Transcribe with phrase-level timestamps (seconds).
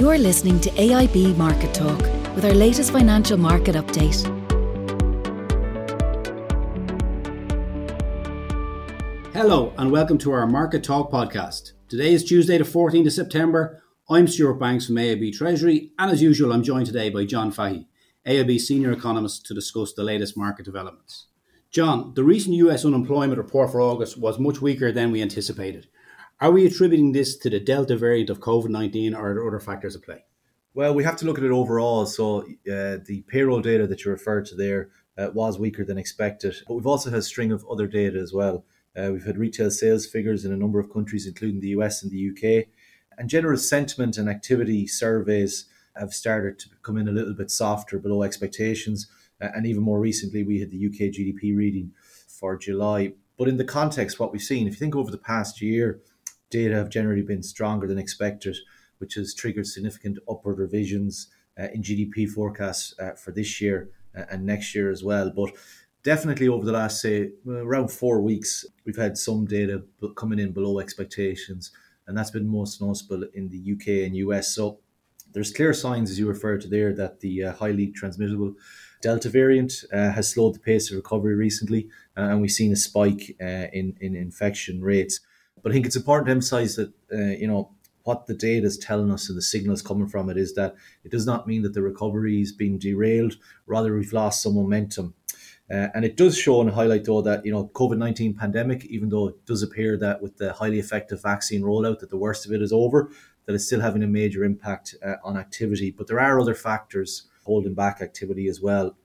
[0.00, 2.00] You're listening to AIB Market Talk
[2.34, 4.24] with our latest financial market update.
[9.34, 11.72] Hello, and welcome to our Market Talk podcast.
[11.90, 13.82] Today is Tuesday, the 14th of September.
[14.08, 17.86] I'm Stuart Banks from AIB Treasury, and as usual, I'm joined today by John Fahy,
[18.26, 21.26] AIB Senior Economist, to discuss the latest market developments.
[21.70, 25.88] John, the recent US unemployment report for August was much weaker than we anticipated.
[26.42, 29.60] Are we attributing this to the Delta variant of COVID 19 or are there other
[29.60, 30.24] factors at play?
[30.72, 32.06] Well, we have to look at it overall.
[32.06, 36.54] So, uh, the payroll data that you referred to there uh, was weaker than expected,
[36.66, 38.64] but we've also had a string of other data as well.
[38.96, 42.10] Uh, we've had retail sales figures in a number of countries, including the US and
[42.10, 42.68] the UK,
[43.18, 47.98] and general sentiment and activity surveys have started to come in a little bit softer,
[47.98, 49.08] below expectations.
[49.42, 51.92] Uh, and even more recently, we had the UK GDP reading
[52.28, 53.12] for July.
[53.36, 56.00] But in the context, what we've seen, if you think over the past year,
[56.50, 58.56] data have generally been stronger than expected,
[58.98, 64.24] which has triggered significant upward revisions uh, in GDP forecasts uh, for this year uh,
[64.30, 65.30] and next year as well.
[65.34, 65.50] But
[66.02, 69.82] definitely over the last, say, around four weeks, we've had some data
[70.16, 71.70] coming in below expectations,
[72.06, 74.54] and that's been most noticeable in the UK and US.
[74.54, 74.78] So
[75.32, 78.54] there's clear signs, as you referred to there, that the uh, highly transmittable
[79.02, 82.76] Delta variant uh, has slowed the pace of recovery recently, uh, and we've seen a
[82.76, 85.20] spike in, in infection rates.
[85.62, 87.70] But I think it's important to emphasize that, uh, you know,
[88.04, 91.10] what the data is telling us and the signals coming from it is that it
[91.10, 93.36] does not mean that the recovery is being derailed.
[93.66, 95.14] Rather, we've lost some momentum.
[95.70, 99.08] Uh, and it does show and highlight, though, that you know COVID nineteen pandemic, even
[99.08, 102.52] though it does appear that with the highly effective vaccine rollout, that the worst of
[102.52, 103.10] it is over,
[103.46, 105.92] that it's still having a major impact uh, on activity.
[105.92, 108.96] But there are other factors holding back activity as well,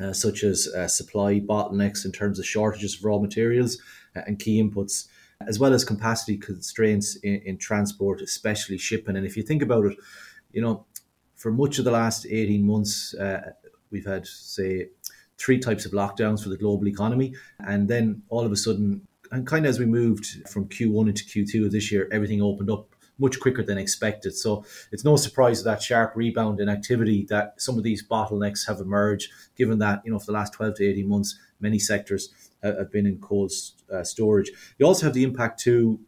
[0.00, 3.78] uh, such as uh, supply bottlenecks in terms of shortages of raw materials
[4.14, 5.08] uh, and key inputs
[5.46, 9.16] as well as capacity constraints in, in transport, especially shipping.
[9.16, 9.96] And if you think about it,
[10.52, 10.86] you know,
[11.34, 13.52] for much of the last 18 months, uh,
[13.90, 14.88] we've had, say,
[15.38, 17.34] three types of lockdowns for the global economy.
[17.60, 21.24] And then all of a sudden, and kind of as we moved from Q1 into
[21.24, 24.34] Q2 of this year, everything opened up much quicker than expected.
[24.34, 28.80] So it's no surprise that sharp rebound in activity that some of these bottlenecks have
[28.80, 32.30] emerged, given that, you know, for the last 12 to 18 months, many sectors
[32.74, 33.52] have been in cold
[33.92, 34.50] uh, storage.
[34.78, 36.00] You also have the impact too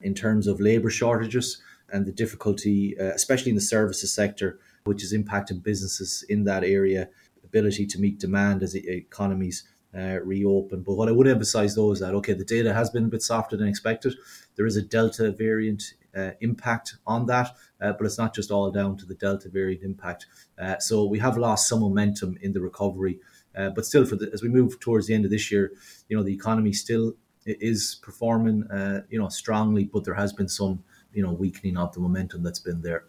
[0.00, 5.02] in terms of labour shortages and the difficulty, uh, especially in the services sector, which
[5.02, 7.08] is impacting businesses in that area,
[7.44, 9.64] ability to meet demand as economies
[9.96, 10.82] uh, reopen.
[10.82, 13.22] But what I would emphasize though is that, okay, the data has been a bit
[13.22, 14.14] softer than expected.
[14.56, 17.50] There is a Delta variant uh, impact on that,
[17.80, 20.26] uh, but it's not just all down to the Delta variant impact.
[20.58, 23.20] Uh, so we have lost some momentum in the recovery
[23.56, 25.72] uh, but still, for the, as we move towards the end of this year,
[26.08, 27.14] you know the economy still
[27.46, 30.82] is performing, uh, you know, strongly, but there has been some,
[31.12, 33.04] you know, weakening of the momentum that's been there.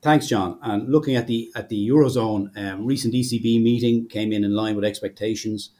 [0.00, 0.58] Thanks, John.
[0.62, 4.74] And looking at the at the eurozone, um, recent ECB meeting came in in line
[4.74, 5.70] with expectations,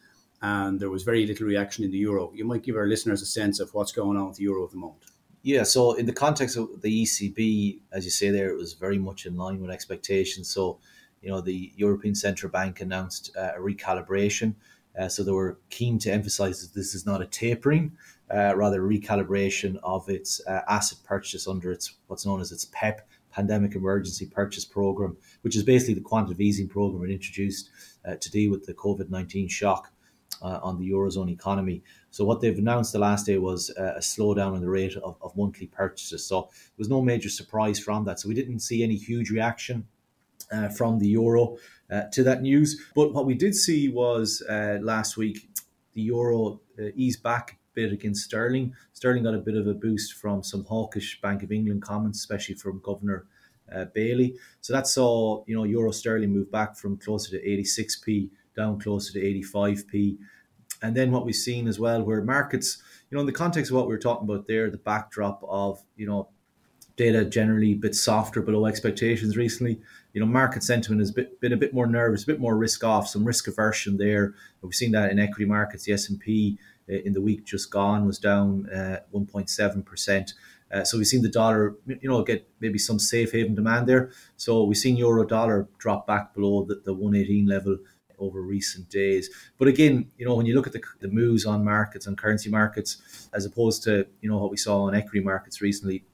[0.40, 2.32] and there was very little reaction in the euro.
[2.34, 4.70] You might give our listeners a sense of what's going on with the euro at
[4.70, 5.04] the moment.
[5.42, 8.98] Yeah, so in the context of the ECB, as you say there, it was very
[8.98, 10.48] much in line with expectations.
[10.48, 10.78] So
[11.22, 14.54] you know, the European Central Bank announced uh, a recalibration.
[14.98, 17.92] Uh, so they were keen to emphasize that this is not a tapering,
[18.34, 22.66] uh, rather a recalibration of its uh, asset purchase under its what's known as its
[22.72, 27.70] PEP Pandemic Emergency Purchase Program, which is basically the quantitative easing program it introduced
[28.06, 29.90] uh, to deal with the COVID nineteen shock
[30.42, 31.82] uh, on the eurozone economy.
[32.10, 35.34] So what they've announced the last day was a slowdown in the rate of, of
[35.36, 36.26] monthly purchases.
[36.26, 38.20] So there was no major surprise from that.
[38.20, 39.86] So we didn't see any huge reaction
[40.52, 41.56] uh, from the euro
[41.90, 42.80] uh, to that news.
[42.94, 45.48] But what we did see was uh, last week
[45.94, 48.74] the euro uh, eased back a bit against sterling.
[48.92, 52.54] Sterling got a bit of a boost from some hawkish Bank of England comments, especially
[52.54, 53.26] from Governor
[53.74, 54.36] uh, Bailey.
[54.60, 59.12] So that saw you know euro sterling move back from closer to 86p down closer
[59.12, 60.18] to 85p.
[60.82, 63.76] And then what we've seen as well, where markets, you know, in the context of
[63.76, 66.28] what we were talking about there, the backdrop of, you know,
[66.96, 69.80] data generally a bit softer below expectations recently.
[70.12, 73.08] You know, market sentiment has been a bit more nervous, a bit more risk off,
[73.08, 74.34] some risk aversion there.
[74.60, 75.84] We've seen that in equity markets.
[75.84, 76.58] The S and P
[76.88, 80.34] uh, in the week just gone was down uh, 1.7 percent.
[80.70, 84.10] Uh, so we've seen the dollar, you know, get maybe some safe haven demand there.
[84.36, 87.76] So we've seen euro dollar drop back below the, the 118 level
[88.18, 89.28] over recent days.
[89.58, 92.48] But again, you know, when you look at the, the moves on markets, on currency
[92.48, 96.04] markets, as opposed to, you know, what we saw on equity markets recently,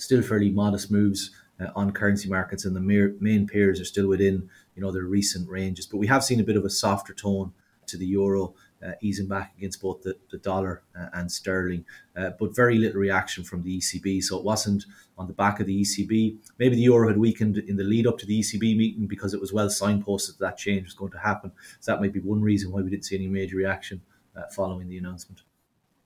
[0.00, 1.30] still fairly modest moves
[1.60, 5.48] uh, on currency markets, and the main pairs are still within you know their recent
[5.48, 5.86] ranges.
[5.86, 7.52] But we have seen a bit of a softer tone
[7.86, 8.54] to the euro
[8.84, 11.84] uh, easing back against both the, the dollar uh, and sterling,
[12.16, 14.22] uh, but very little reaction from the ECB.
[14.22, 14.84] So it wasn't
[15.18, 16.38] on the back of the ECB.
[16.58, 19.40] Maybe the euro had weakened in the lead up to the ECB meeting because it
[19.40, 21.52] was well signposted that, that change was going to happen.
[21.80, 24.00] So that might be one reason why we didn't see any major reaction
[24.34, 25.42] uh, following the announcement.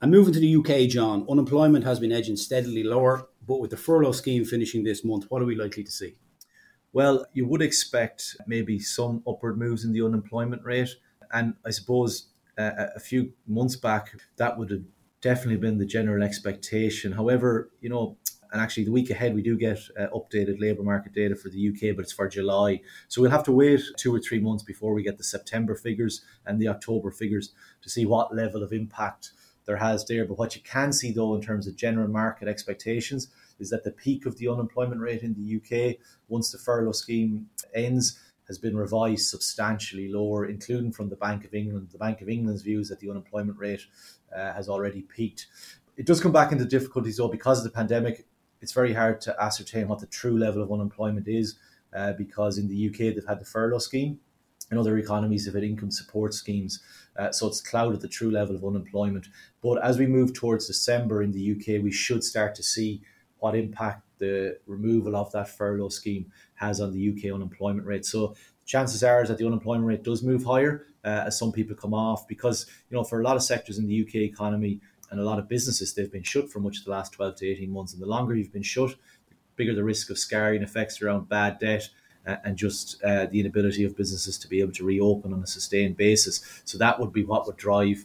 [0.00, 3.76] And moving to the UK, John, unemployment has been edging steadily lower, but with the
[3.76, 6.17] furlough scheme finishing this month, what are we likely to see?
[6.93, 10.91] Well, you would expect maybe some upward moves in the unemployment rate.
[11.32, 14.82] And I suppose uh, a few months back, that would have
[15.20, 17.12] definitely been the general expectation.
[17.12, 18.17] However, you know,
[18.52, 21.69] and actually the week ahead we do get uh, updated labour market data for the
[21.69, 22.81] UK, but it's for July.
[23.08, 26.25] So we'll have to wait two or three months before we get the September figures
[26.47, 27.52] and the October figures
[27.82, 29.32] to see what level of impact
[29.66, 30.25] there has there.
[30.25, 33.28] But what you can see though in terms of general market expectations
[33.58, 35.96] is that the peak of the unemployment rate in the UK,
[36.28, 41.55] once the furlough scheme ends, has been revised substantially lower, including from the Bank of
[41.55, 41.88] England.
[41.90, 43.81] The Bank of England's views that the unemployment rate
[44.34, 45.46] uh, has already peaked.
[45.96, 48.26] It does come back into difficulties though because of the pandemic.
[48.61, 51.56] It's very hard to ascertain what the true level of unemployment is
[51.94, 54.19] uh, because in the UK they've had the furlough scheme.
[54.79, 56.81] Other economies, they've had income support schemes.
[57.17, 59.29] Uh, so it's clouded the true level of unemployment.
[59.62, 63.03] But as we move towards December in the UK, we should start to see
[63.38, 68.05] what impact the removal of that furlough scheme has on the UK unemployment rate.
[68.05, 68.35] So
[68.65, 72.26] chances are that the unemployment rate does move higher uh, as some people come off
[72.26, 74.81] because you know for a lot of sectors in the UK economy
[75.11, 77.47] and a lot of businesses they've been shut for much of the last 12 to
[77.47, 78.91] 18 months and the longer you've been shut
[79.29, 81.88] the bigger the risk of scarring effects around bad debt
[82.26, 85.97] and just uh, the inability of businesses to be able to reopen on a sustained
[85.97, 88.05] basis so that would be what would drive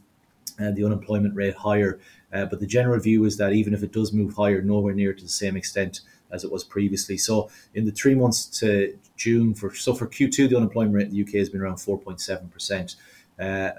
[0.60, 2.00] uh, the unemployment rate higher
[2.31, 5.13] uh, but the general view is that even if it does move higher, nowhere near
[5.13, 6.01] to the same extent
[6.31, 7.18] as it was previously.
[7.18, 11.13] So in the three months to June for so for Q2, the unemployment rate in
[11.13, 12.95] the UK has been around 4.7 percent.
[13.39, 13.71] Uh,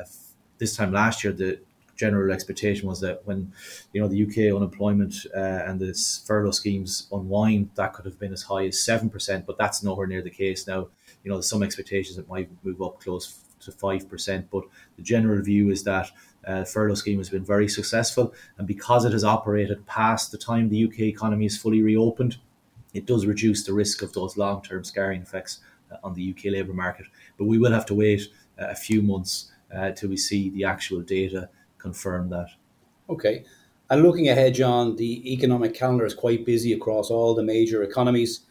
[0.59, 1.61] this time last year, the
[2.01, 3.53] general expectation was that when
[3.93, 5.93] you know the UK unemployment uh, and the
[6.27, 10.07] furlough schemes unwind, that could have been as high as seven percent, but that's nowhere
[10.07, 10.89] near the case now.
[11.23, 13.25] You know, there's some expectations it might move up close
[13.61, 14.65] to five percent, but
[14.97, 16.11] the general view is that
[16.47, 20.39] uh, the furlough scheme has been very successful, and because it has operated past the
[20.39, 22.39] time the UK economy is fully reopened,
[22.95, 25.61] it does reduce the risk of those long-term scarring effects
[25.93, 27.07] uh, on the UK labour market.
[27.37, 28.23] But we will have to wait
[28.59, 31.49] uh, a few months uh, till we see the actual data
[31.81, 32.49] confirm that.
[33.09, 33.45] Okay.
[33.89, 38.43] And looking ahead, John, the economic calendar is quite busy across all the major economies.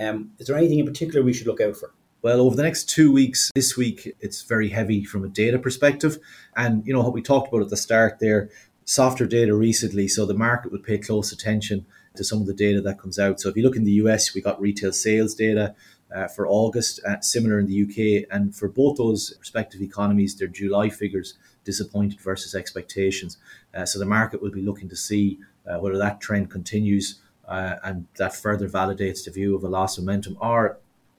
[0.00, 1.92] Um, is there anything in particular we should look out for?
[2.22, 6.18] Well, over the next two weeks, this week, it's very heavy from a data perspective.
[6.56, 8.48] And, you know, what we talked about at the start there,
[8.84, 10.08] softer data recently.
[10.08, 11.84] So the market will pay close attention
[12.16, 13.38] to some of the data that comes out.
[13.38, 15.74] So if you look in the US, we got retail sales data
[16.14, 18.26] uh, for August, uh, similar in the UK.
[18.34, 21.34] And for both those respective economies, their July figures
[21.66, 23.36] disappointed versus expectations.
[23.74, 27.74] Uh, so the market will be looking to see uh, whether that trend continues uh,
[27.84, 30.78] and that further validates the view of a loss of momentum or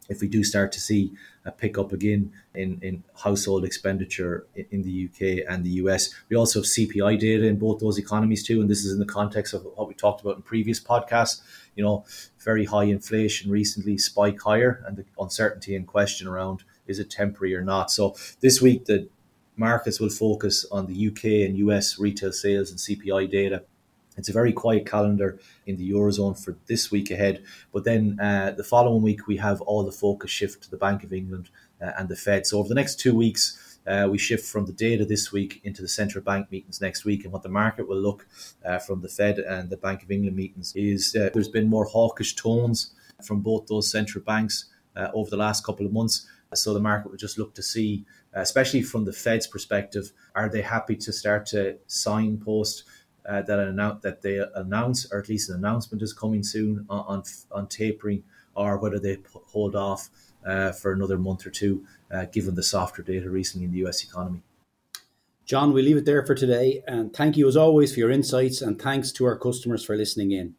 [0.10, 1.12] if we do start to see
[1.46, 6.10] a pickup again in, in household expenditure in the UK and the US.
[6.30, 9.06] We also have CPI data in both those economies too, and this is in the
[9.06, 11.42] context of what we talked about in previous podcasts.
[11.76, 12.06] You know,
[12.40, 17.56] very high inflation recently spike higher, and the uncertainty in question around is it temporary
[17.56, 17.92] or not.
[17.92, 19.10] So this week the
[19.58, 23.64] markets will focus on the UK and US retail sales and CPI data
[24.18, 27.44] it's a very quiet calendar in the Eurozone for this week ahead.
[27.72, 31.04] But then uh, the following week, we have all the focus shift to the Bank
[31.04, 31.50] of England
[31.82, 32.48] uh, and the Fed.
[32.48, 35.82] So over the next two weeks, uh, we shift from the data this week into
[35.82, 37.24] the central bank meetings next week.
[37.24, 38.26] And what the market will look
[38.66, 41.86] uh, from the Fed and the Bank of England meetings is uh, there's been more
[41.86, 46.28] hawkish tones from both those central banks uh, over the last couple of months.
[46.54, 50.62] So the market will just look to see, especially from the Fed's perspective, are they
[50.62, 52.84] happy to start to signpost
[53.28, 57.06] uh, that announce that they announce, or at least an announcement is coming soon on
[57.08, 58.24] on, on tapering,
[58.56, 60.10] or whether they hold off
[60.46, 64.04] uh, for another month or two, uh, given the softer data recently in the U.S.
[64.04, 64.42] economy.
[65.46, 68.62] John, we leave it there for today, and thank you as always for your insights,
[68.62, 70.56] and thanks to our customers for listening in.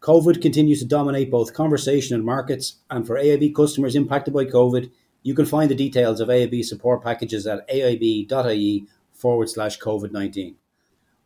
[0.00, 4.90] COVID continues to dominate both conversation and markets, and for AIB customers impacted by COVID,
[5.22, 10.56] you can find the details of AIB support packages at aib.ie forward slash COVID 19.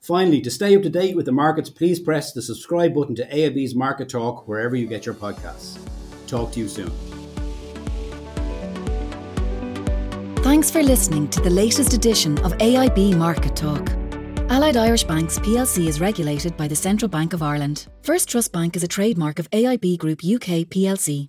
[0.00, 3.26] Finally, to stay up to date with the markets, please press the subscribe button to
[3.26, 5.78] AIB's Market Talk wherever you get your podcasts.
[6.26, 6.92] Talk to you soon.
[10.42, 13.88] Thanks for listening to the latest edition of AIB Market Talk.
[14.50, 17.86] Allied Irish Banks plc is regulated by the Central Bank of Ireland.
[18.02, 21.28] First Trust Bank is a trademark of AIB Group UK plc,